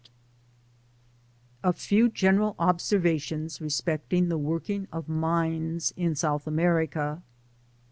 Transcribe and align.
Digitized 0.03 0.07
byGoogk 1.63 1.69
A 1.69 1.73
FEW 1.73 2.09
GENERAL 2.09 2.55
OBSERVATIONS 2.57 3.61
RESPECT 3.61 4.13
ING 4.13 4.29
THE 4.29 4.37
WORKING 4.39 4.87
OP 4.91 5.07
MINES 5.07 5.93
IN 5.95 6.15
SOUTH 6.15 6.47
AMERICA. 6.47 7.21